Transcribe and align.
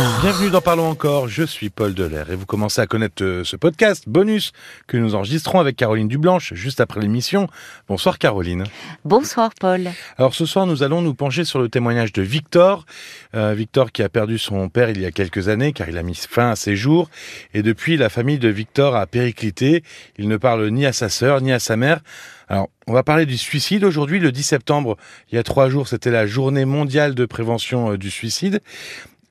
encore. 0.00 0.20
Bienvenue 0.22 0.50
dans 0.50 0.60
Parlons 0.60 0.88
encore, 0.88 1.28
je 1.28 1.42
suis 1.42 1.70
Paul 1.70 1.94
Delair 1.94 2.30
et 2.30 2.36
vous 2.36 2.46
commencez 2.46 2.80
à 2.80 2.86
connaître 2.86 3.22
euh, 3.22 3.44
ce 3.44 3.56
podcast 3.56 4.04
bonus 4.08 4.52
que 4.86 4.96
nous 4.96 5.14
enregistrons 5.14 5.60
avec 5.60 5.76
Caroline 5.76 6.08
Dublanche 6.08 6.54
juste 6.54 6.80
après 6.80 7.00
l'émission. 7.00 7.48
Bonsoir 7.88 8.18
Caroline. 8.18 8.64
Bonsoir 9.04 9.50
Paul. 9.58 9.90
Alors 10.16 10.34
ce 10.34 10.46
soir 10.46 10.66
nous 10.66 10.82
allons 10.82 11.02
nous 11.02 11.14
pencher 11.14 11.44
sur 11.44 11.60
le 11.60 11.68
témoignage 11.68 12.12
de 12.12 12.22
Victor. 12.22 12.86
Euh, 13.34 13.54
Victor 13.54 13.92
qui 13.92 14.02
a 14.02 14.08
perdu 14.08 14.38
son 14.38 14.68
père 14.68 14.90
il 14.90 15.00
y 15.00 15.06
a 15.06 15.10
quelques 15.10 15.48
années 15.48 15.72
car 15.72 15.88
il 15.88 15.98
a 15.98 16.02
mis 16.02 16.14
fin 16.14 16.50
à 16.50 16.56
ses 16.56 16.76
jours 16.76 17.10
et 17.52 17.62
depuis 17.62 17.96
la 17.96 18.08
famille 18.08 18.38
de 18.38 18.48
Victor 18.48 18.96
a 18.96 19.06
périclité. 19.06 19.82
Il 20.16 20.28
ne 20.28 20.36
parle 20.36 20.68
ni 20.68 20.86
à 20.86 20.92
sa 20.92 21.08
sœur 21.08 21.40
ni 21.40 21.52
à 21.52 21.58
sa 21.58 21.76
mère. 21.76 22.00
Alors, 22.48 22.68
on 22.88 22.92
va 22.92 23.04
parler 23.04 23.26
du 23.26 23.38
suicide 23.38 23.84
aujourd'hui, 23.84 24.18
le 24.18 24.32
10 24.32 24.42
septembre, 24.42 24.96
il 25.30 25.36
y 25.36 25.38
a 25.38 25.44
trois 25.44 25.68
jours, 25.68 25.86
c'était 25.86 26.10
la 26.10 26.26
journée 26.26 26.64
mondiale 26.64 27.14
de 27.14 27.24
prévention 27.24 27.92
euh, 27.92 27.96
du 27.96 28.10
suicide. 28.10 28.60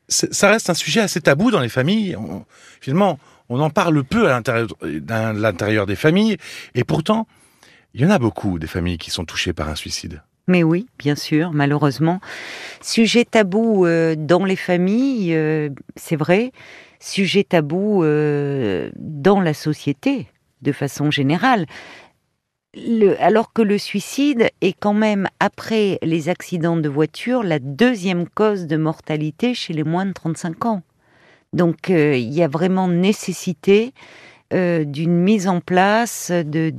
Ça 0.10 0.50
reste 0.50 0.70
un 0.70 0.74
sujet 0.74 1.02
assez 1.02 1.22
tabou 1.22 1.52
dans 1.52 1.60
les 1.60 1.70
familles. 1.70 2.18
finalement, 2.82 3.20
on 3.48 3.60
en 3.60 3.70
parle 3.70 4.04
peu 4.04 4.32
à 4.32 4.42
l'intérieur 4.82 5.86
des 5.86 5.96
familles, 5.96 6.38
et 6.76 6.84
pourtant, 6.84 7.28
il 7.94 8.02
y 8.02 8.06
en 8.06 8.10
a 8.10 8.20
beaucoup 8.20 8.60
des 8.60 8.68
familles 8.68 8.98
qui 8.98 9.12
sont 9.12 9.26
touchées 9.26 9.54
par 9.54 9.70
un 9.70 9.76
suicide. 9.76 10.22
Mais 10.48 10.64
oui, 10.64 10.88
bien 10.98 11.16
sûr, 11.16 11.52
malheureusement. 11.54 12.22
Sujet 12.82 13.24
tabou 13.24 13.86
euh, 13.86 14.16
dans 14.18 14.46
les 14.46 14.56
familles, 14.56 15.36
euh, 15.36 15.70
c'est 15.96 16.16
vrai. 16.16 16.52
Sujet 17.00 17.44
tabou 17.44 18.04
dans 18.04 19.40
la 19.40 19.54
société, 19.54 20.28
de 20.62 20.72
façon 20.72 21.12
générale 21.12 21.66
alors 23.20 23.52
que 23.52 23.62
le 23.62 23.78
suicide 23.78 24.50
est 24.62 24.76
quand 24.80 24.94
même, 24.94 25.28
après 25.40 25.98
les 26.04 26.30
accidents 26.30 26.78
de 26.78 26.90
voiture, 26.90 27.44
la 27.44 27.60
deuxième 27.60 28.28
cause 28.28 28.68
de 28.68 28.78
mortalité 28.78 29.54
chez 29.54 29.74
les 29.74 29.84
moins 29.84 30.06
de 30.06 30.14
35 30.14 30.66
ans. 30.66 30.84
Donc 31.52 31.90
euh, 31.90 32.16
il 32.16 32.32
y 32.32 32.44
a 32.44 32.48
vraiment 32.48 32.88
nécessité 32.88 33.94
euh, 34.54 34.84
d'une 34.84 35.16
mise 35.16 35.48
en 35.48 35.62
place 35.62 36.32
de, 36.32 36.70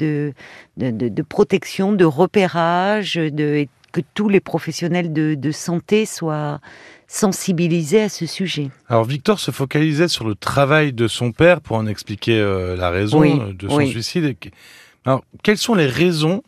de, 0.77 1.23
protection, 1.23 1.93
de 1.93 2.05
repérage, 2.05 3.15
de, 3.15 3.67
que 3.93 4.01
tous 4.15 4.29
les 4.29 4.41
professionnels 4.41 5.13
de, 5.13 5.51
santé 5.51 6.07
soient 6.07 6.61
sensibilisés 7.09 8.03
à 8.03 8.09
ce 8.09 8.27
sujet. 8.27 8.71
Alors 8.89 9.03
Victor 9.03 9.41
se 9.41 9.51
focalisait 9.51 10.07
sur 10.07 10.25
le 10.25 10.37
travail 10.37 10.93
de 10.93 11.09
son 11.09 11.33
père 11.33 11.61
pour 11.61 11.77
en 11.77 11.87
expliquer 11.87 12.39
euh, 12.39 12.77
la 12.77 12.91
raison 12.91 13.23
de 13.53 13.69
son 13.69 13.87
suicide. 13.87 14.37
Alors, 15.05 15.25
quelles 15.43 15.59
sont 15.59 15.75
les 15.75 15.87
raisons 15.87 16.43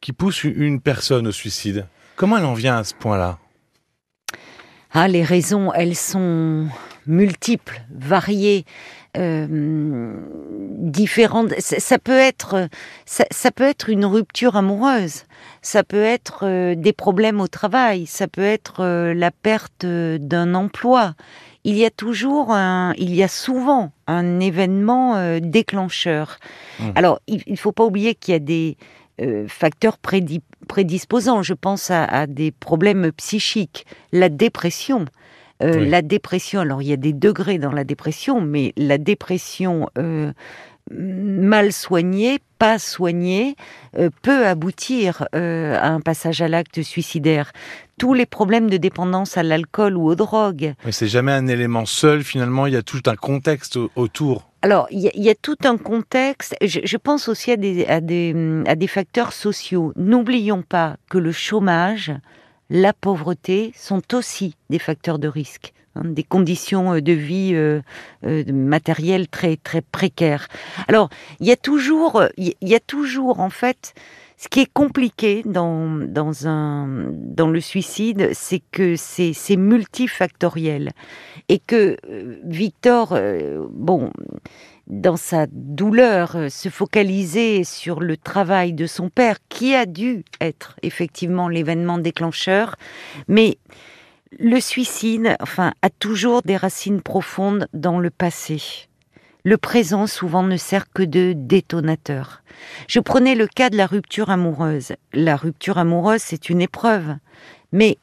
qui 0.00 0.12
poussent 0.12 0.44
une 0.44 0.80
personne 0.80 1.26
au 1.26 1.32
suicide? 1.32 1.86
Comment 2.16 2.38
elle 2.38 2.44
en 2.44 2.54
vient 2.54 2.78
à 2.78 2.84
ce 2.84 2.94
point-là? 2.94 3.38
Ah, 4.92 5.08
les 5.08 5.22
raisons, 5.22 5.72
elles 5.72 5.96
sont 5.96 6.68
multiples, 7.06 7.82
variées. 7.90 8.64
Euh, 9.16 10.14
différentes. 10.78 11.52
Ça, 11.58 11.98
peut 11.98 12.16
être, 12.16 12.68
ça, 13.06 13.50
peut 13.50 13.64
être 13.64 13.88
une 13.88 14.04
rupture 14.04 14.54
amoureuse, 14.54 15.24
ça 15.62 15.82
peut 15.82 16.04
être 16.04 16.44
euh, 16.44 16.76
des 16.76 16.92
problèmes 16.92 17.40
au 17.40 17.48
travail, 17.48 18.06
ça 18.06 18.28
peut 18.28 18.40
être 18.40 18.84
euh, 18.84 19.12
la 19.12 19.32
perte 19.32 19.84
d'un 19.84 20.54
emploi, 20.54 21.14
il 21.64 21.76
y 21.76 21.84
a 21.84 21.90
toujours 21.90 22.52
un, 22.52 22.94
il 22.96 23.14
y 23.14 23.22
a 23.22 23.28
souvent 23.28 23.92
un 24.06 24.40
événement 24.40 25.16
euh, 25.16 25.40
déclencheur. 25.40 26.38
Mmh. 26.78 26.84
Alors, 26.94 27.20
il 27.26 27.42
ne 27.46 27.56
faut 27.56 27.72
pas 27.72 27.84
oublier 27.84 28.14
qu'il 28.14 28.32
y 28.32 28.36
a 28.36 28.40
des 28.40 28.76
euh, 29.20 29.46
facteurs 29.48 29.98
prédisposants. 29.98 31.42
Je 31.42 31.54
pense 31.54 31.90
à, 31.90 32.26
des 32.26 32.50
problèmes 32.50 33.12
psychiques, 33.12 33.86
la 34.12 34.28
dépression. 34.28 35.04
Euh, 35.62 35.84
la 35.84 36.00
dépression, 36.00 36.60
alors 36.60 36.80
il 36.80 36.88
y 36.88 36.92
a 36.94 36.96
des 36.96 37.12
degrés 37.12 37.58
dans 37.58 37.72
la 37.72 37.84
dépression, 37.84 38.40
mais 38.40 38.72
la 38.78 38.96
dépression 38.96 39.90
mal 40.90 41.72
soignée, 41.72 42.38
pas 42.58 42.78
soignée, 42.78 43.56
peut 44.22 44.46
aboutir 44.46 45.26
à 45.32 45.88
un 45.88 46.00
passage 46.00 46.42
à 46.42 46.48
l'acte 46.48 46.82
suicidaire 46.82 47.52
tous 48.00 48.14
les 48.14 48.24
problèmes 48.24 48.70
de 48.70 48.78
dépendance 48.78 49.36
à 49.36 49.42
l'alcool 49.42 49.94
ou 49.94 50.06
aux 50.08 50.14
drogues. 50.14 50.72
Mais 50.86 50.92
c'est 50.92 51.06
jamais 51.06 51.32
un 51.32 51.46
élément 51.46 51.84
seul, 51.84 52.24
finalement, 52.24 52.66
il 52.66 52.72
y 52.72 52.76
a 52.76 52.82
tout 52.82 53.02
un 53.04 53.14
contexte 53.14 53.78
autour. 53.94 54.50
Alors, 54.62 54.86
il 54.90 55.00
y, 55.00 55.28
a, 55.28 55.34
tout 55.34 55.56
un 55.64 55.76
contexte. 55.76 56.54
Je, 56.62 56.96
pense 56.96 57.28
aussi 57.28 57.50
à 57.50 57.56
des, 57.56 57.84
à 57.86 58.00
des 58.00 58.86
facteurs 58.86 59.32
sociaux. 59.32 59.92
N'oublions 59.96 60.62
pas 60.62 60.96
que 61.10 61.18
le 61.18 61.30
chômage, 61.30 62.10
la 62.70 62.92
pauvreté 62.92 63.72
sont 63.76 64.14
aussi 64.14 64.56
des 64.70 64.78
facteurs 64.78 65.18
de 65.18 65.28
risque. 65.28 65.74
Hein, 65.96 66.02
des 66.04 66.22
conditions 66.22 66.94
euh, 66.94 67.00
de 67.00 67.12
vie 67.12 67.50
euh, 67.54 67.80
euh, 68.24 68.44
matérielles 68.52 69.26
très 69.26 69.56
très 69.56 69.80
précaires. 69.80 70.46
Alors 70.86 71.08
il 71.40 71.48
y 71.48 71.52
a 71.52 71.56
toujours 71.56 72.22
y 72.36 72.74
a 72.74 72.80
toujours 72.80 73.40
en 73.40 73.50
fait 73.50 73.94
ce 74.36 74.48
qui 74.48 74.60
est 74.60 74.72
compliqué 74.72 75.42
dans, 75.44 75.86
dans, 75.98 76.48
un, 76.48 77.10
dans 77.12 77.50
le 77.50 77.60
suicide, 77.60 78.30
c'est 78.32 78.62
que 78.72 78.96
c'est 78.96 79.56
multifactoriel. 79.56 80.92
Et 81.50 81.58
que 81.58 81.98
euh, 82.08 82.38
Victor, 82.44 83.18
bon, 83.70 84.10
dans 84.86 85.16
sa 85.16 85.46
douleur, 85.50 86.36
euh, 86.36 86.48
se 86.48 86.68
focaliser 86.68 87.64
sur 87.64 88.00
le 88.00 88.16
travail 88.16 88.72
de 88.72 88.86
son 88.86 89.08
père, 89.08 89.36
qui 89.48 89.74
a 89.74 89.86
dû 89.86 90.24
être 90.40 90.76
effectivement 90.82 91.48
l'événement 91.48 91.98
déclencheur, 91.98 92.76
mais 93.28 93.58
le 94.38 94.60
suicide, 94.60 95.36
enfin, 95.40 95.72
a 95.82 95.90
toujours 95.90 96.42
des 96.42 96.56
racines 96.56 97.02
profondes 97.02 97.66
dans 97.72 97.98
le 97.98 98.10
passé 98.10 98.88
le 99.44 99.56
présent 99.56 100.06
souvent 100.06 100.42
ne 100.42 100.56
sert 100.56 100.90
que 100.92 101.02
de 101.02 101.32
détonateur. 101.34 102.42
Je 102.88 103.00
prenais 103.00 103.34
le 103.34 103.46
cas 103.46 103.70
de 103.70 103.76
la 103.76 103.86
rupture 103.86 104.30
amoureuse. 104.30 104.92
La 105.12 105.36
rupture 105.36 105.78
amoureuse, 105.78 106.20
c'est 106.22 106.50
une 106.50 106.60
épreuve, 106.60 107.14
mais 107.72 107.96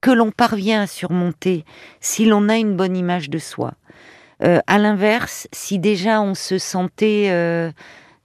que 0.00 0.10
l'on 0.10 0.30
parvient 0.30 0.82
à 0.82 0.86
surmonter 0.86 1.64
si 2.00 2.24
l'on 2.24 2.48
a 2.48 2.56
une 2.56 2.76
bonne 2.76 2.96
image 2.96 3.30
de 3.30 3.38
soi. 3.38 3.74
Euh, 4.42 4.60
à 4.66 4.78
l'inverse, 4.78 5.48
si 5.52 5.78
déjà 5.78 6.20
on 6.20 6.34
se 6.34 6.58
sentait 6.58 7.28
euh, 7.30 7.72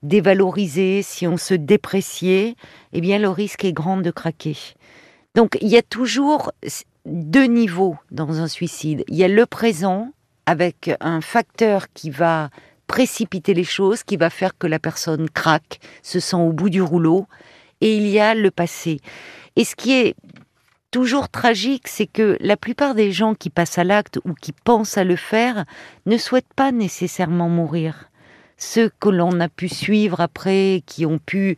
dévalorisé, 0.02 1.02
si 1.02 1.26
on 1.26 1.36
se 1.36 1.54
dépréciait, 1.54 2.54
eh 2.92 3.00
bien 3.00 3.18
le 3.18 3.28
risque 3.28 3.64
est 3.64 3.72
grand 3.72 3.96
de 3.96 4.10
craquer. 4.10 4.56
Donc 5.34 5.58
il 5.60 5.68
y 5.68 5.76
a 5.76 5.82
toujours 5.82 6.52
deux 7.04 7.44
niveaux 7.46 7.96
dans 8.10 8.40
un 8.40 8.48
suicide. 8.48 9.04
Il 9.08 9.16
y 9.16 9.24
a 9.24 9.28
le 9.28 9.46
présent, 9.46 10.10
avec 10.46 10.90
un 11.00 11.20
facteur 11.20 11.86
qui 11.94 12.10
va 12.10 12.50
précipiter 12.86 13.54
les 13.54 13.64
choses, 13.64 14.02
qui 14.02 14.16
va 14.16 14.30
faire 14.30 14.56
que 14.56 14.66
la 14.66 14.78
personne 14.78 15.28
craque, 15.30 15.80
se 16.02 16.20
sent 16.20 16.36
au 16.36 16.52
bout 16.52 16.70
du 16.70 16.82
rouleau, 16.82 17.26
et 17.80 17.96
il 17.96 18.06
y 18.06 18.20
a 18.20 18.34
le 18.34 18.50
passé. 18.50 19.00
Et 19.56 19.64
ce 19.64 19.74
qui 19.74 19.92
est 19.92 20.14
toujours 20.94 21.28
tragique, 21.28 21.88
c'est 21.88 22.06
que 22.06 22.36
la 22.38 22.56
plupart 22.56 22.94
des 22.94 23.10
gens 23.10 23.34
qui 23.34 23.50
passent 23.50 23.78
à 23.78 23.84
l'acte 23.84 24.20
ou 24.24 24.32
qui 24.32 24.52
pensent 24.52 24.96
à 24.96 25.02
le 25.02 25.16
faire 25.16 25.64
ne 26.06 26.16
souhaitent 26.16 26.54
pas 26.54 26.70
nécessairement 26.70 27.48
mourir. 27.48 28.10
Ceux 28.58 28.92
que 29.00 29.08
l'on 29.08 29.40
a 29.40 29.48
pu 29.48 29.68
suivre 29.68 30.20
après, 30.20 30.84
qui 30.86 31.04
ont 31.04 31.18
pu, 31.18 31.56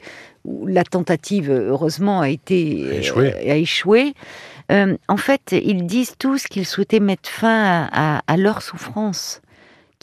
la 0.64 0.84
tentative 0.84 1.50
heureusement 1.50 2.22
a 2.22 2.30
été 2.30 3.02
a 3.46 3.56
échoué 3.56 4.14
euh, 4.72 4.96
en 5.06 5.18
fait, 5.18 5.52
ils 5.52 5.84
disent 5.84 6.14
tous 6.18 6.46
qu'ils 6.46 6.64
souhaitaient 6.64 6.98
mettre 6.98 7.28
fin 7.28 7.90
à, 7.92 8.36
leur 8.38 8.62
souffrance. 8.62 9.42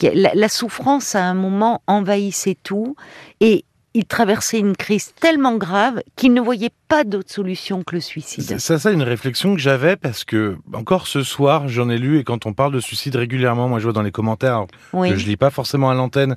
La, 0.00 0.48
souffrance, 0.48 1.16
à 1.16 1.24
un 1.24 1.34
moment, 1.34 1.82
envahissait 1.88 2.56
tout 2.62 2.94
et 3.40 3.64
ils 3.94 4.04
traversaient 4.04 4.58
une 4.58 4.76
crise 4.76 5.14
tellement 5.20 5.56
grave 5.56 6.02
qu'ils 6.16 6.34
ne 6.34 6.40
voyaient 6.40 6.72
pas 6.88 7.04
d'autre 7.04 7.30
solution 7.30 7.84
que 7.84 7.94
le 7.94 8.00
suicide. 8.00 8.58
C'est 8.58 8.78
ça, 8.78 8.90
une 8.90 9.02
réflexion 9.02 9.54
que 9.54 9.60
j'avais 9.60 9.96
parce 9.96 10.24
que 10.24 10.56
encore 10.72 11.06
ce 11.06 11.22
soir, 11.22 11.68
j'en 11.68 11.88
ai 11.88 11.96
lu 11.96 12.18
et 12.18 12.24
quand 12.24 12.44
on 12.44 12.52
parle 12.52 12.72
de 12.72 12.80
suicide 12.80 13.14
régulièrement, 13.14 13.68
moi 13.68 13.78
je 13.78 13.84
vois 13.84 13.92
dans 13.92 14.02
les 14.02 14.10
commentaires 14.10 14.66
que 14.92 15.16
je 15.16 15.26
lis 15.26 15.36
pas 15.36 15.50
forcément 15.50 15.90
à 15.90 15.94
l'antenne, 15.94 16.36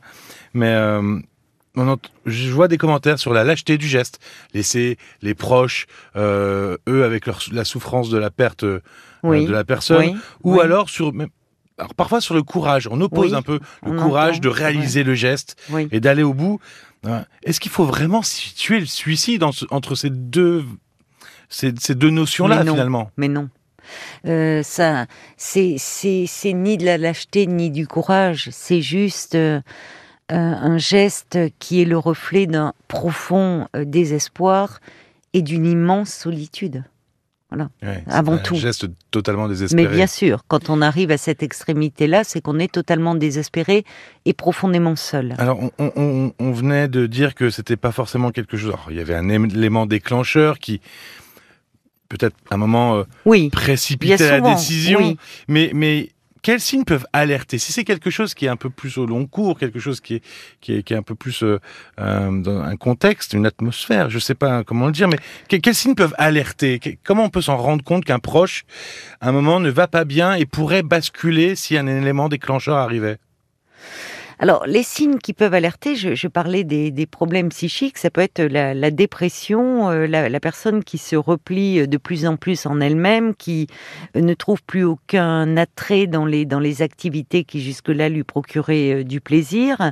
mais 0.54 0.72
euh, 0.72 1.20
je 2.26 2.52
vois 2.52 2.68
des 2.68 2.78
commentaires 2.78 3.18
sur 3.18 3.34
la 3.34 3.44
lâcheté 3.44 3.80
du 3.80 3.88
geste, 3.88 4.20
laisser 4.54 4.98
les 5.24 5.34
proches, 5.34 5.88
euh, 6.16 6.78
eux, 6.88 7.04
avec 7.04 7.26
la 7.52 7.66
souffrance 7.66 8.10
de 8.10 8.18
la 8.18 8.30
perte 8.30 8.64
euh, 8.64 8.81
de 9.24 9.52
la 9.52 9.64
personne, 9.64 10.20
ou 10.44 10.60
alors 10.60 10.90
sur 10.90 11.12
alors 11.78 11.94
parfois 11.94 12.22
sur 12.22 12.34
le 12.34 12.42
courage. 12.42 12.88
On 12.92 13.00
oppose 13.02 13.34
un 13.36 13.42
peu 13.42 13.60
le 13.86 13.98
courage 13.98 14.42
de 14.42 14.50
réaliser 14.50 15.04
le 15.04 15.14
geste 15.14 15.56
et 15.92 16.00
d'aller 16.00 16.24
au 16.24 16.34
bout. 16.34 16.60
Est-ce 17.44 17.60
qu'il 17.60 17.72
faut 17.72 17.86
vraiment 17.86 18.22
situer 18.22 18.80
le 18.80 18.86
suicide 18.86 19.44
entre 19.44 19.96
ces 19.96 20.10
deux 20.10 20.66
ces, 21.50 21.72
deux 21.72 22.10
notions-là 22.10 22.64
finalement? 22.64 23.12
Mais 23.18 23.28
non. 23.28 23.50
Euh, 24.26 24.64
ça, 24.64 25.06
c'est 25.38 25.78
ni 26.46 26.78
de 26.78 26.86
la 26.86 26.98
lâcheté 26.98 27.48
ni 27.48 27.72
du 27.72 27.88
courage. 27.88 28.50
C'est 28.52 28.82
juste 28.82 29.36
euh, 29.36 29.62
un 30.30 30.78
geste 30.78 31.38
qui 31.60 31.82
est 31.82 31.86
le 31.86 31.98
reflet 31.98 32.48
d'un 32.48 32.74
profond 32.88 33.68
euh, 33.76 33.86
désespoir 33.86 34.80
et 35.34 35.42
d'une 35.42 35.66
immense 35.66 36.10
solitude. 36.10 36.84
Voilà, 37.50 37.70
avant 38.08 38.34
un 38.34 38.38
tout. 38.40 38.56
geste 38.56 38.88
totalement 39.10 39.48
désespéré. 39.48 39.88
Mais 39.88 39.96
bien 39.96 40.08
sûr, 40.08 40.44
quand 40.50 40.70
on 40.70 40.82
arrive 40.82 41.12
à 41.12 41.18
cette 41.18 41.44
extrémité-là, 41.44 42.26
c'est 42.26 42.42
qu'on 42.42 42.60
est 42.60 42.70
totalement 42.70 43.16
désespéré 43.16 43.86
et 44.26 44.34
profondément 44.34 44.98
seul. 44.98 45.34
Alors, 45.38 45.58
on, 45.80 46.52
venait 46.52 46.90
de 46.90 47.06
dire 47.06 47.36
que 47.36 47.50
c'était 47.50 47.78
pas 47.78 47.94
forcément 47.94 48.32
quelque 48.32 48.58
chose. 48.58 48.74
il 48.90 48.98
y 48.98 49.00
avait 49.00 49.16
un 49.16 49.30
élément 49.30 49.86
déclencheur 49.86 50.60
qui, 50.60 50.82
peut-être, 52.10 52.36
un 52.52 52.58
moment, 52.58 52.98
euh, 52.98 53.04
oui, 53.26 53.50
précipitait 53.50 54.30
la 54.30 54.42
décision. 54.42 55.16
Mais, 55.48 55.72
mais 55.74 56.10
quels 56.48 56.62
signes 56.62 56.86
peuvent 56.86 57.06
alerter? 57.12 57.58
Si 57.58 57.74
c'est 57.74 57.84
quelque 57.84 58.10
chose 58.10 58.34
qui 58.34 58.46
est 58.46 58.48
un 58.48 58.56
peu 58.56 58.70
plus 58.70 58.98
au 58.98 59.06
long 59.06 59.26
cours, 59.26 59.60
quelque 59.60 59.80
chose 59.80 60.00
qui 60.00 60.22
est, 60.70 60.92
un 60.94 61.02
peu 61.02 61.14
plus 61.14 61.44
euh, 61.44 61.60
euh, 62.00 62.42
dans 62.42 62.62
un 62.62 62.78
contexte, 62.78 63.34
une 63.34 63.46
atmosphère, 63.46 64.10
je 64.10 64.16
ne 64.16 64.22
sais 64.22 64.34
pas 64.34 64.64
comment 64.64 64.86
le 64.86 64.94
dire, 64.94 65.10
mais 65.10 65.18
quels 65.50 65.76
signes 65.76 65.94
peuvent 65.94 66.16
alerter? 66.18 66.80
Comment 67.04 67.26
on 67.26 67.30
peut 67.30 67.42
s'en 67.42 67.58
rendre 67.58 67.84
compte 67.84 68.06
qu'un 68.06 68.20
proche, 68.20 68.64
à 69.20 69.28
un 69.28 69.34
moment, 69.34 69.60
ne 69.60 69.70
va 69.70 69.90
pas 69.90 70.06
bien 70.06 70.36
et 70.36 70.46
pourrait 70.46 70.84
basculer 70.84 71.58
si 71.58 71.78
un 71.78 71.86
élément 71.86 72.30
déclencheur 72.30 72.78
arrivait? 72.78 73.18
Alors, 74.39 74.68
les 74.68 74.84
signes 74.84 75.18
qui 75.18 75.34
peuvent 75.34 75.56
alerter, 75.56 75.95
je, 75.95 76.28
parlais 76.28 76.63
des, 76.63 77.06
problèmes 77.07 77.50
psychiques, 77.50 77.98
ça 77.98 78.12
peut 78.12 78.22
être 78.22 78.42
la, 78.42 78.92
dépression, 78.92 79.89
euh, 79.89 80.06
la, 80.06 80.39
personne 80.39 80.84
qui 80.84 81.00
se 81.00 81.16
replie 81.16 81.88
de 81.88 81.98
plus 81.98 82.28
en 82.28 82.38
plus 82.38 82.68
en 82.68 82.80
elle-même, 82.80 83.34
qui 83.34 83.68
ne 84.13 84.34
trouve 84.36 84.62
plus 84.62 84.84
aucun 84.84 85.57
attrait 85.57 86.06
dans 86.06 86.25
les, 86.25 86.45
dans 86.45 86.60
les 86.60 86.84
activités 86.84 87.45
qui 87.45 87.62
jusque-là 87.62 88.10
lui 88.10 88.24
procuraient 88.24 89.01
euh, 89.01 89.04
du 89.04 89.22
plaisir. 89.22 89.92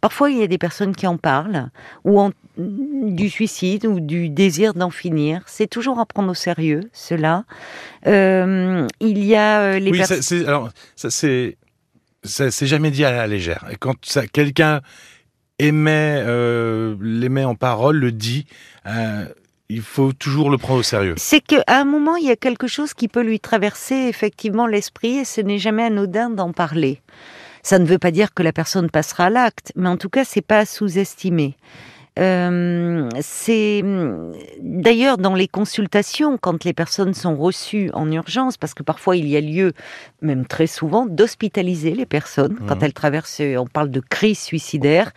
Parfois, 0.00 0.30
il 0.30 0.38
y 0.38 0.42
a 0.42 0.46
des 0.46 0.58
personnes 0.58 0.96
qui 0.96 1.06
en 1.06 1.18
parlent, 1.18 1.68
ou 2.04 2.30
du 2.56 3.28
suicide, 3.28 3.84
ou 3.84 4.00
du 4.00 4.30
désir 4.30 4.72
d'en 4.72 4.90
finir. 4.90 5.42
C'est 5.46 5.66
toujours 5.66 6.00
à 6.00 6.06
prendre 6.06 6.30
au 6.30 6.34
sérieux, 6.34 6.80
cela. 6.94 7.44
Euh, 8.06 8.86
il 9.00 9.22
y 9.22 9.36
a 9.36 9.78
les 9.78 9.90
oui, 9.90 9.98
personnes... 9.98 10.46
alors, 10.46 10.70
ça 10.96 11.10
c'est 11.10 11.56
c'est 12.24 12.66
jamais 12.66 12.90
dit 12.90 13.04
à 13.04 13.12
la 13.12 13.26
légère. 13.26 13.66
Et 13.70 13.76
quand 13.76 13.96
quelqu'un 14.32 14.80
émet, 15.58 16.22
euh, 16.24 16.96
l'émet 17.00 17.44
en 17.44 17.54
parole, 17.54 17.96
le 17.96 18.12
dit, 18.12 18.46
euh, 18.86 19.26
il 19.68 19.82
faut 19.82 20.12
toujours 20.12 20.50
le 20.50 20.58
prendre 20.58 20.80
au 20.80 20.82
sérieux. 20.82 21.14
C'est 21.16 21.40
qu'à 21.40 21.62
un 21.66 21.84
moment, 21.84 22.16
il 22.16 22.26
y 22.26 22.30
a 22.30 22.36
quelque 22.36 22.66
chose 22.66 22.94
qui 22.94 23.08
peut 23.08 23.22
lui 23.22 23.40
traverser 23.40 23.94
effectivement 23.94 24.66
l'esprit 24.66 25.18
et 25.18 25.24
ce 25.24 25.40
n'est 25.40 25.58
jamais 25.58 25.84
anodin 25.84 26.30
d'en 26.30 26.52
parler. 26.52 27.00
Ça 27.62 27.78
ne 27.78 27.86
veut 27.86 27.98
pas 27.98 28.10
dire 28.10 28.34
que 28.34 28.42
la 28.42 28.52
personne 28.52 28.90
passera 28.90 29.26
à 29.26 29.30
l'acte, 29.30 29.72
mais 29.76 29.88
en 29.88 29.96
tout 29.96 30.08
cas, 30.08 30.24
c'est 30.24 30.42
pas 30.42 30.58
à 30.58 30.66
sous-estimer. 30.66 31.56
Euh, 32.18 33.08
c'est 33.20 33.82
d'ailleurs 34.60 35.18
dans 35.18 35.34
les 35.34 35.48
consultations, 35.48 36.36
quand 36.38 36.64
les 36.64 36.72
personnes 36.72 37.14
sont 37.14 37.36
reçues 37.36 37.90
en 37.94 38.10
urgence, 38.10 38.56
parce 38.56 38.74
que 38.74 38.82
parfois 38.82 39.16
il 39.16 39.26
y 39.28 39.36
a 39.36 39.40
lieu, 39.40 39.72
même 40.20 40.46
très 40.46 40.66
souvent, 40.66 41.06
d'hospitaliser 41.06 41.94
les 41.94 42.06
personnes 42.06 42.58
quand 42.68 42.76
mmh. 42.76 42.84
elles 42.84 42.92
traversent, 42.92 43.40
on 43.40 43.66
parle 43.66 43.90
de 43.90 44.00
crise 44.00 44.40
suicidaire, 44.40 45.12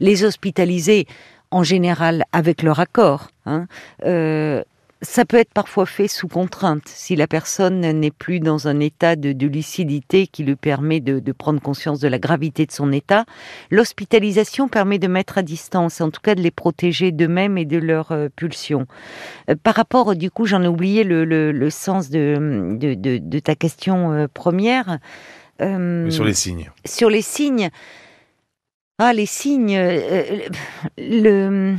les 0.00 0.24
hospitaliser 0.24 1.06
en 1.50 1.62
général 1.62 2.24
avec 2.32 2.62
leur 2.62 2.80
accord. 2.80 3.28
Hein, 3.46 3.66
euh, 4.04 4.62
ça 5.02 5.24
peut 5.24 5.38
être 5.38 5.52
parfois 5.54 5.86
fait 5.86 6.08
sous 6.08 6.28
contrainte, 6.28 6.82
si 6.86 7.16
la 7.16 7.26
personne 7.26 7.80
n'est 7.80 8.10
plus 8.10 8.38
dans 8.38 8.68
un 8.68 8.80
état 8.80 9.16
de, 9.16 9.46
lucidité 9.46 10.26
qui 10.26 10.44
lui 10.44 10.56
permet 10.56 11.00
de, 11.00 11.32
prendre 11.32 11.60
conscience 11.60 12.00
de 12.00 12.08
la 12.08 12.18
gravité 12.18 12.66
de 12.66 12.72
son 12.72 12.92
état. 12.92 13.24
L'hospitalisation 13.70 14.68
permet 14.68 14.98
de 14.98 15.08
mettre 15.08 15.38
à 15.38 15.42
distance, 15.42 16.00
en 16.00 16.10
tout 16.10 16.20
cas 16.20 16.34
de 16.34 16.42
les 16.42 16.50
protéger 16.50 17.12
d'eux-mêmes 17.12 17.56
et 17.56 17.64
de 17.64 17.78
leurs 17.78 18.12
euh, 18.12 18.28
pulsions. 18.34 18.86
Euh, 19.48 19.54
par 19.60 19.74
rapport, 19.74 20.14
du 20.16 20.30
coup, 20.30 20.44
j'en 20.44 20.62
ai 20.62 20.68
oublié 20.68 21.02
le, 21.02 21.70
sens 21.70 22.10
de, 22.10 22.76
de, 22.78 23.38
ta 23.38 23.54
question 23.54 24.12
euh, 24.12 24.26
première. 24.32 24.98
sur 25.58 26.24
les 26.24 26.34
signes. 26.34 26.70
Sur 26.84 27.08
les 27.08 27.22
signes. 27.22 27.70
Ah, 28.98 29.14
les 29.14 29.26
signes. 29.26 29.78
le 30.98 31.74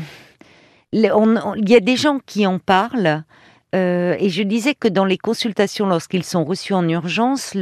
il 0.93 1.69
y 1.69 1.75
a 1.75 1.79
des 1.79 1.95
gens 1.95 2.19
qui 2.25 2.45
en 2.45 2.59
parlent. 2.59 3.23
Euh, 3.73 4.15
et 4.19 4.29
je 4.29 4.43
disais 4.43 4.75
que 4.75 4.89
dans 4.89 5.05
les 5.05 5.17
consultations, 5.17 5.87
lorsqu'ils 5.87 6.25
sont 6.25 6.43
reçus 6.43 6.73
en 6.73 6.87
urgence, 6.89 7.55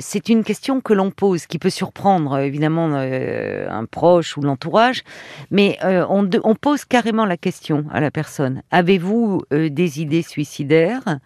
c'est 0.00 0.28
une 0.28 0.42
question 0.42 0.80
que 0.80 0.92
l'on 0.92 1.12
pose, 1.12 1.46
qui 1.46 1.58
peut 1.58 1.70
surprendre 1.70 2.38
évidemment 2.38 2.90
euh, 2.94 3.68
un 3.70 3.84
proche 3.84 4.36
ou 4.36 4.40
l'entourage, 4.40 5.04
mais 5.52 5.78
euh, 5.84 6.04
on, 6.08 6.54
pose 6.56 6.84
carrément 6.84 7.26
la 7.26 7.36
question 7.36 7.84
à 7.92 8.00
la 8.00 8.10
personne 8.10 8.62
avez-vous 8.70 9.42
des 9.50 10.00
idées 10.00 10.22
suicidaires? 10.22 11.18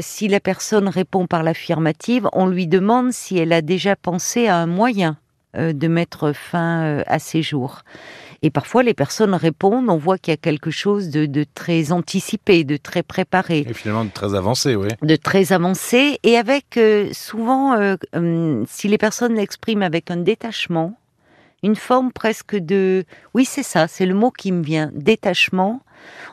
Si 0.00 0.26
la 0.26 0.40
personne 0.40 0.88
répond 0.88 1.28
par 1.28 1.44
l'affirmative, 1.44 2.28
on 2.32 2.46
lui 2.46 2.66
demande 2.66 3.12
si 3.12 3.38
elle 3.38 3.52
a 3.52 3.62
déjà 3.62 3.94
pensé 3.94 4.48
à 4.48 4.56
un 4.56 4.66
moyen 4.66 5.16
de 5.58 5.88
mettre 5.88 6.32
fin 6.32 7.02
à 7.06 7.18
ses 7.18 7.42
jours. 7.42 7.82
Et 8.42 8.50
parfois, 8.50 8.82
les 8.82 8.94
personnes 8.94 9.34
répondent, 9.34 9.88
on 9.88 9.96
voit 9.96 10.16
qu'il 10.16 10.30
y 10.30 10.34
a 10.34 10.36
quelque 10.36 10.70
chose 10.70 11.10
de, 11.10 11.44
très 11.54 11.90
anticipé, 11.90 12.64
de 12.64 12.76
très 12.76 13.02
préparé. 13.02 13.66
Et 13.68 13.74
finalement, 13.74 14.04
de 14.04 14.10
très 14.10 14.34
avancé, 14.34 14.76
oui. 14.76 14.88
De 15.02 15.16
très 15.16 15.52
avancé, 15.52 16.20
et 16.22 16.36
avec 16.36 16.76
euh, 16.76 17.08
souvent, 17.12 17.74
euh, 17.74 17.96
hum, 18.14 18.64
si 18.68 18.86
les 18.86 18.98
personnes 18.98 19.34
l'expriment 19.34 19.82
avec 19.82 20.10
un 20.10 20.18
détachement, 20.18 20.96
une 21.64 21.74
forme 21.74 22.12
presque 22.12 22.54
de... 22.54 23.04
Oui, 23.34 23.44
c'est 23.44 23.64
ça, 23.64 23.88
c'est 23.88 24.06
le 24.06 24.14
mot 24.14 24.30
qui 24.30 24.52
me 24.52 24.62
vient, 24.62 24.90
détachement, 24.94 25.80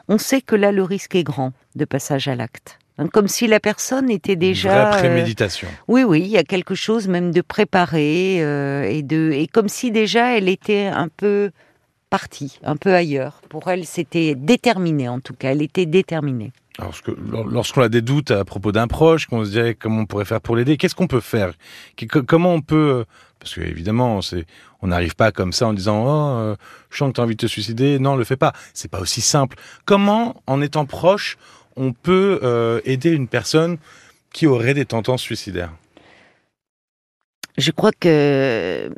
on 0.08 0.20
sait 0.20 0.42
que 0.42 0.56
là, 0.56 0.72
le 0.72 0.84
risque 0.84 1.16
est 1.16 1.24
grand 1.24 1.54
de 1.76 1.86
passage 1.86 2.28
à 2.28 2.36
l'acte. 2.36 2.78
Hein, 2.98 3.08
comme 3.08 3.28
si 3.28 3.48
la 3.48 3.60
personne 3.60 4.10
était 4.10 4.36
déjà. 4.36 4.92
Préméditation. 4.92 5.68
Euh, 5.68 5.84
oui, 5.88 6.04
oui, 6.04 6.22
il 6.22 6.28
y 6.28 6.38
a 6.38 6.44
quelque 6.44 6.76
chose 6.76 7.08
même 7.08 7.32
de 7.32 7.42
préparé 7.42 8.38
et 8.38 9.04
de 9.04 9.32
et 9.34 9.48
comme 9.48 9.70
si 9.70 9.92
déjà 9.92 10.38
elle 10.38 10.48
était 10.48 10.88
un 10.88 11.10
peu 11.10 11.52
partie, 12.10 12.60
un 12.64 12.78
peu 12.78 12.94
ailleurs. 12.94 13.42
Pour 13.50 13.68
elle, 13.70 13.86
c'était 13.86 14.36
déterminé 14.36 15.10
en 15.10 15.20
tout 15.20 15.34
cas, 15.34 15.52
elle 15.52 15.62
était 15.62 15.86
déterminée. 15.86 16.54
Lorsqu'on 17.50 17.82
a 17.82 17.90
des 17.90 18.02
doutes 18.02 18.32
à 18.32 18.44
propos 18.44 18.72
d'un 18.72 18.88
proche, 18.88 19.28
qu'on 19.28 19.46
se 19.46 19.50
dirait 19.50 19.76
comment 19.76 20.02
on 20.02 20.06
pourrait 20.06 20.26
faire 20.26 20.42
pour 20.42 20.56
l'aider, 20.56 20.78
qu'est-ce 20.78 20.96
qu'on 20.96 21.08
peut 21.08 21.22
faire? 21.22 21.54
Comment 22.28 22.54
on 22.54 22.62
peut... 22.62 23.06
Parce 23.40 23.56
qu'évidemment, 23.56 24.20
on 24.82 24.88
n'arrive 24.88 25.16
pas 25.16 25.32
comme 25.32 25.54
ça 25.54 25.68
en 25.68 25.74
disant 25.74 26.04
oh, 26.06 26.38
euh, 26.40 26.56
je 26.90 26.98
sens 26.98 27.10
que 27.10 27.16
tu 27.16 27.22
as 27.22 27.24
envie 27.24 27.36
de 27.36 27.42
te 27.42 27.48
suicider. 27.48 28.00
Non, 28.00 28.16
le 28.16 28.24
fais 28.24 28.38
pas. 28.38 28.54
C'est 28.74 28.90
pas 28.90 29.00
aussi 29.00 29.22
simple. 29.22 29.58
Comment, 29.86 30.42
en 30.48 30.62
étant 30.62 30.86
proche, 30.86 31.38
on 31.76 31.94
peut 31.94 32.40
euh, 32.44 32.82
aider 32.86 33.12
une 33.12 33.28
personne 33.28 33.78
qui 34.34 34.48
aurait 34.48 34.74
des 34.74 34.86
tendances 34.86 35.22
suicidaires 35.22 35.74
Je 37.58 37.72
crois 37.72 37.92
que 37.92 38.92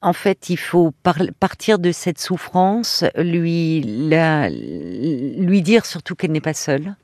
en 0.00 0.12
fait, 0.12 0.48
il 0.48 0.58
faut 0.58 0.92
partir 1.40 1.80
de 1.80 1.90
cette 1.90 2.20
souffrance, 2.20 3.04
lui, 3.16 3.80
lui 3.80 5.62
dire 5.62 5.84
surtout 5.84 6.14
qu'elle 6.14 6.30
n'est 6.30 6.40
pas 6.40 6.54
seule 6.54 6.94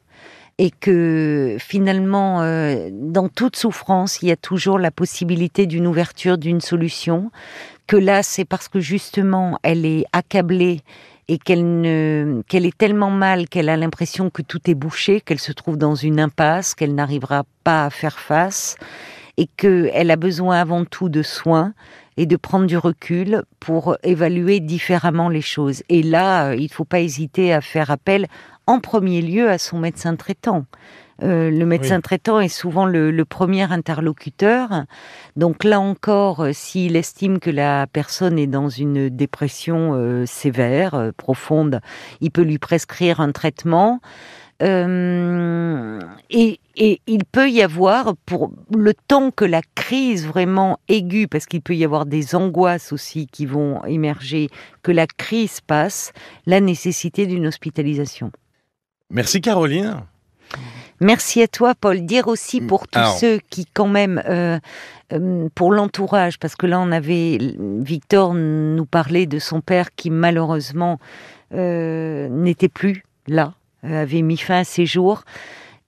et 0.59 0.71
que 0.71 1.57
finalement, 1.59 2.43
euh, 2.43 2.89
dans 2.93 3.29
toute 3.29 3.57
souffrance, 3.57 4.23
il 4.23 4.29
y 4.29 4.31
a 4.31 4.37
toujours 4.37 4.79
la 4.79 4.93
possibilité 4.93 5.67
d'une 5.67 5.87
ouverture, 5.87 6.39
d'une 6.39 6.61
solution. 6.61 7.33
Que 7.89 7.97
là, 7.97 8.23
c'est 8.23 8.45
parce 8.45 8.69
que 8.69 8.79
justement, 8.79 9.59
elle 9.65 9.85
est 9.85 10.05
accablée 10.13 10.83
et 11.29 11.39
qu'elle 11.39 11.85
est 12.53 12.79
tellement 12.79 13.11
mal 13.11 13.49
qu'elle 13.49 13.69
a 13.69 13.77
l'impression 13.77 14.31
que 14.31 14.43
tout 14.43 14.61
est 14.71 14.75
bouché, 14.75 15.21
qu'elle 15.21 15.39
se 15.39 15.53
trouve 15.53 15.79
dans 15.79 15.95
une 15.95 16.21
impasse, 16.21 16.75
qu'elle 16.75 16.95
n'arrivera 16.95 17.45
pas 17.65 17.87
à 17.87 17.91
faire 17.91 18.19
face 18.19 18.77
et 19.37 19.49
qu'elle 19.57 20.11
a 20.11 20.17
besoin 20.17 20.61
avant 20.61 20.85
tout 20.85 21.09
de 21.09 21.23
soins 21.23 21.73
et 22.17 22.27
de 22.27 22.37
prendre 22.37 22.67
du 22.67 22.77
recul 22.77 23.43
pour 23.59 23.97
évaluer 24.05 24.61
différemment 24.61 25.29
les 25.29 25.41
choses. 25.41 25.83
Et 25.89 26.03
là, 26.03 26.55
il 26.55 26.65
ne 26.65 26.69
faut 26.69 26.85
pas 26.85 27.01
hésiter 27.01 27.53
à 27.53 27.61
faire 27.61 27.91
appel 27.91 28.27
en 28.67 28.79
premier 28.79 29.21
lieu 29.21 29.51
à 29.51 29.59
son 29.59 29.79
médecin 29.79 30.15
traitant. 30.15 30.67
Euh, 31.23 31.51
le 31.51 31.65
médecin 31.65 32.01
traitant 32.01 32.41
est 32.41 32.49
souvent 32.49 32.87
le, 32.87 33.25
premier 33.25 33.73
interlocuteur. 33.73 34.85
Donc 35.37 35.65
là 35.65 35.81
encore, 35.81 36.41
euh, 36.41 36.51
s'il 36.53 36.97
estime 36.97 37.39
que 37.39 37.51
la 37.51 37.87
personne 37.87 38.39
est 38.39 38.47
dans 38.47 38.69
une 38.69 39.09
dépression 39.09 40.25
sévère, 40.27 41.11
profonde, 41.17 41.81
il 42.21 42.31
peut 42.31 42.43
lui 42.43 42.59
prescrire 42.59 43.21
un 43.21 43.33
traitement. 43.33 44.01
Euh, 44.63 46.01
et, 46.31 46.61
il 46.77 47.25
peut 47.31 47.51
y 47.51 47.63
avoir, 47.63 48.17
pour 48.27 48.53
le 48.75 48.95
temps 48.95 49.31
que 49.31 49.45
la 49.45 49.63
crise 49.75 50.27
vraiment 50.27 50.79
aiguë, 50.89 51.29
parce 51.29 51.47
qu'il 51.47 51.61
peut 51.61 51.77
y 51.77 51.85
avoir 51.85 52.07
des 52.07 52.35
angoisses 52.35 52.93
aussi 52.93 53.27
qui 53.27 53.47
vont 53.47 53.85
émerger, 53.85 54.49
que 54.83 54.91
la 54.91 55.07
crise 55.07 55.61
passe, 55.61 56.13
la 56.47 56.61
nécessité 56.61 57.27
d'une 57.27 57.47
hospitalisation. 57.47 58.33
Merci 59.11 59.41
Caroline. 59.41 60.01
Merci 61.01 61.43
à 61.43 61.49
toi, 61.49 61.75
Paul. 61.75 62.07
Dire 62.07 62.29
aussi 62.29 62.61
pour 62.61 62.89
tous 62.89 63.19
ceux 63.19 63.41
qui, 63.51 63.67
quand 63.67 63.89
même, 63.89 64.23
euh, 64.29 64.59
euh, 65.13 65.49
pour 65.55 65.73
l'entourage, 65.73 66.39
parce 66.39 66.57
que 66.57 66.67
là, 66.67 66.81
on 66.81 66.93
avait 66.93 67.39
Victor 67.59 68.35
nous 68.35 68.87
parlait 68.87 69.27
de 69.27 69.39
son 69.39 69.61
père 69.61 69.95
qui 69.95 70.11
malheureusement 70.11 70.99
n'était 71.53 72.69
plus 72.69 73.05
là, 73.27 73.55
euh, 73.85 74.03
avait 74.03 74.23
mis 74.23 74.37
fin 74.37 74.61
à 74.61 74.65
ses 74.65 74.87
jours. 74.87 75.25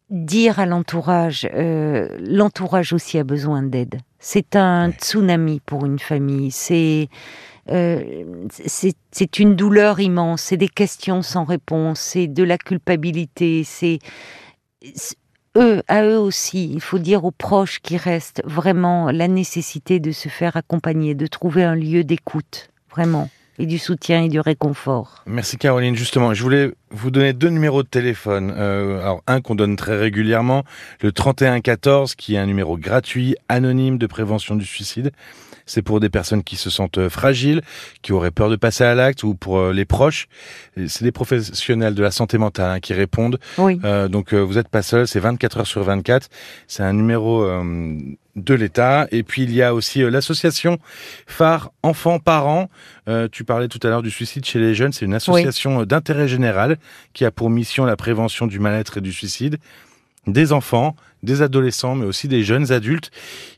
dire 0.09 0.61
à 0.61 0.67
l'entourage, 0.67 1.49
euh, 1.53 2.09
l'entourage 2.21 2.93
aussi 2.93 3.19
a 3.19 3.25
besoin 3.25 3.63
d'aide. 3.63 3.99
C'est 4.21 4.55
un 4.55 4.93
tsunami 4.93 5.61
pour 5.67 5.85
une 5.85 5.99
famille. 5.99 6.53
C'est 6.53 7.09
euh, 7.71 8.25
c'est 8.61 9.39
une 9.41 9.57
douleur 9.57 9.99
immense. 9.99 10.43
C'est 10.43 10.57
des 10.57 10.69
questions 10.69 11.23
sans 11.23 11.43
réponse. 11.43 11.99
C'est 11.99 12.29
de 12.29 12.45
la 12.45 12.57
culpabilité. 12.57 13.65
C'est 13.65 13.99
eux, 15.57 15.83
à 15.89 16.05
eux 16.05 16.19
aussi. 16.19 16.71
Il 16.73 16.81
faut 16.81 16.99
dire 16.99 17.25
aux 17.25 17.31
proches 17.31 17.81
qui 17.81 17.97
restent 17.97 18.43
vraiment 18.45 19.11
la 19.11 19.29
nécessité 19.29 20.01
de 20.01 20.13
se 20.13 20.29
faire 20.29 20.57
accompagner, 20.57 21.15
de 21.15 21.27
trouver 21.27 21.65
un 21.65 21.75
lieu 21.75 22.05
d'écoute, 22.05 22.71
vraiment 22.91 23.29
et 23.59 23.67
du 23.67 23.79
soutien 23.79 24.23
et 24.25 24.29
du 24.29 24.41
réconfort. 24.41 25.23
Merci 25.27 25.57
Caroline. 25.57 25.97
Justement, 25.97 26.35
je 26.35 26.43
voulais 26.43 26.73
vous 26.91 27.11
donner 27.11 27.33
deux 27.33 27.49
numéros 27.49 27.83
de 27.83 27.89
téléphone. 27.89 28.53
Euh, 28.57 29.01
alors 29.01 29.23
un 29.27 29.41
qu'on 29.41 29.55
donne 29.55 29.77
très 29.77 29.97
régulièrement, 29.97 30.65
le 31.01 31.13
3114, 31.13 32.15
qui 32.15 32.35
est 32.35 32.39
un 32.39 32.47
numéro 32.47 32.77
gratuit, 32.77 33.37
anonyme 33.49 33.99
de 33.99 34.07
prévention 34.07 34.57
du 34.57 34.65
suicide. 34.65 35.13
C'est 35.67 35.83
pour 35.83 35.99
des 35.99 36.09
personnes 36.09 36.45
qui 36.45 36.57
se 36.57 36.71
sentent 36.71 36.99
euh, 36.99 37.11
fragiles, 37.11 37.61
qui 38.03 38.13
auraient 38.13 38.31
peur 38.31 38.49
de 38.49 38.57
passer 38.57 38.85
à 38.85 38.95
l'acte, 38.95 39.25
ou 39.25 39.35
pour 39.35 39.59
euh, 39.59 39.73
les 39.73 39.85
proches. 39.85 40.29
C'est 40.87 41.03
des 41.03 41.13
professionnels 41.13 41.95
de 41.95 42.03
la 42.03 42.13
santé 42.13 42.39
mentale 42.39 42.71
hein, 42.71 42.81
qui 42.81 42.95
répondent. 42.95 43.39
Oui. 43.59 43.81
Euh, 43.85 44.07
donc 44.07 44.33
vous 44.33 44.55
n'êtes 44.55 44.69
pas 44.69 44.83
seul, 44.83 45.09
c'est 45.09 45.19
24 45.19 45.59
heures 45.59 45.67
sur 45.67 45.83
24. 45.83 46.29
C'est 46.69 46.85
un 46.85 46.93
numéro 46.93 47.45
de 48.37 48.55
l'État. 48.55 49.09
Et 49.11 49.23
puis 49.23 49.43
il 49.43 49.53
y 49.53 49.63
a 49.63 49.75
aussi 49.75 50.03
l'association 50.03 50.79
Phare 51.27 51.73
Enfants 51.83 52.19
Parents. 52.19 52.69
tu 53.33 53.45
parlais 53.45 53.69
tout 53.69 53.81
à 53.83 53.89
l'heure 53.89 54.03
du 54.03 54.11
suicide 54.11 54.45
chez 54.45 54.59
les 54.59 54.75
jeunes. 54.75 54.93
C'est 54.93 55.05
une 55.05 55.15
association 55.15 55.83
d'intérêt 55.85 56.29
général 56.29 56.79
qui 57.13 57.25
a 57.25 57.31
pour 57.31 57.51
mission 57.51 57.85
la 57.85 57.97
prévention 57.97 58.47
du 58.47 58.59
mal-être 58.59 58.99
et 58.99 59.01
du 59.01 59.13
suicide 59.13 59.59
des 60.27 60.53
enfants, 60.53 60.97
des 61.23 61.43
adolescents, 61.43 61.95
mais 61.95 62.05
aussi 62.05 62.29
des 62.29 62.43
jeunes 62.43 62.73
adultes. 62.73 63.11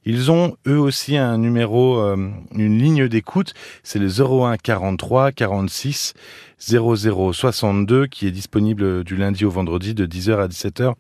Ils 0.05 0.31
ont 0.31 0.57
eux 0.67 0.79
aussi 0.79 1.17
un 1.17 1.39
numéro, 1.39 1.99
euh, 1.99 2.31
une 2.55 2.79
ligne 2.79 3.09
d'écoute, 3.09 3.55
c'est 3.83 3.99
le 3.99 4.09
01 4.09 4.57
43 4.57 5.33
46 5.33 6.15
00 6.59 7.33
62 7.33 8.07
qui 8.07 8.27
est 8.27 8.31
disponible 8.31 9.05
du 9.05 9.17
lundi 9.17 9.45
au 9.45 9.51
vendredi 9.51 9.95
de 9.95 10.07
10h 10.07 10.39
à 10.39 10.49
17h. 10.49 10.95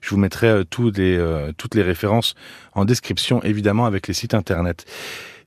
Je 0.00 0.10
vous 0.10 0.18
mettrai 0.18 0.48
euh, 0.48 0.64
les, 0.94 1.16
euh, 1.16 1.52
toutes 1.56 1.74
les 1.74 1.82
références 1.82 2.34
en 2.74 2.84
description, 2.84 3.42
évidemment, 3.42 3.86
avec 3.86 4.08
les 4.08 4.14
sites 4.14 4.34
internet. 4.34 4.86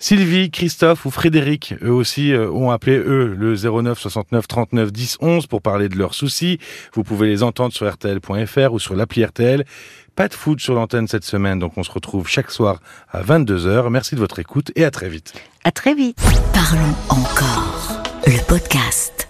Sylvie, 0.03 0.51
Christophe 0.51 1.05
ou 1.05 1.11
Frédéric, 1.11 1.75
eux 1.81 1.93
aussi, 1.93 2.33
euh, 2.33 2.51
ont 2.51 2.71
appelé, 2.71 2.97
eux, 2.97 3.33
le 3.39 3.55
09 3.55 3.97
69 3.97 4.49
39 4.49 4.91
10 4.91 5.17
11 5.21 5.47
pour 5.47 5.61
parler 5.61 5.87
de 5.87 5.95
leurs 5.95 6.13
soucis. 6.13 6.59
Vous 6.93 7.05
pouvez 7.05 7.29
les 7.29 7.41
entendre 7.41 7.73
sur 7.73 7.89
RTL.fr 7.89 8.73
ou 8.73 8.79
sur 8.79 8.97
l'appli 8.97 9.23
RTL. 9.23 9.63
Pas 10.17 10.27
de 10.27 10.33
foot 10.33 10.59
sur 10.59 10.73
l'antenne 10.73 11.07
cette 11.07 11.23
semaine, 11.23 11.57
donc 11.57 11.77
on 11.77 11.83
se 11.83 11.91
retrouve 11.91 12.27
chaque 12.27 12.51
soir 12.51 12.81
à 13.13 13.23
22h. 13.23 13.89
Merci 13.89 14.15
de 14.15 14.19
votre 14.19 14.39
écoute 14.39 14.73
et 14.75 14.83
à 14.83 14.91
très 14.91 15.07
vite. 15.07 15.35
À 15.63 15.71
très 15.71 15.95
vite. 15.95 16.17
Parlons 16.53 16.95
encore. 17.07 18.03
Le 18.27 18.45
podcast. 18.45 19.22